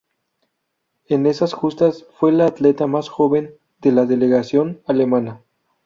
En 1.09 1.27
esas 1.27 1.53
justas 1.53 2.07
fue 2.15 2.31
la 2.31 2.47
atleta 2.47 2.87
más 2.87 3.07
joven 3.07 3.53
de 3.81 3.91
la 3.91 4.07
delegación 4.07 4.81
alemana. 4.87 5.43